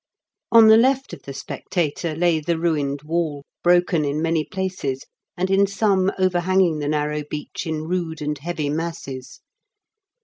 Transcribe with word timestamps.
'^ 0.53 0.57
On 0.57 0.65
the 0.67 0.77
left 0.77 1.13
of 1.13 1.21
the 1.21 1.31
spectator 1.31 2.15
lay 2.15 2.39
the 2.39 2.57
ruined 2.57 3.03
wall, 3.03 3.45
broken 3.61 4.03
in 4.03 4.19
many 4.19 4.43
places, 4.43 5.05
and 5.37 5.51
in 5.51 5.67
some 5.67 6.11
overhanging 6.17 6.79
the 6.79 6.87
narrow 6.89 7.21
beach 7.29 7.67
in 7.67 7.83
rude 7.83 8.19
and 8.19 8.39
heavy 8.39 8.71
masses. 8.71 9.41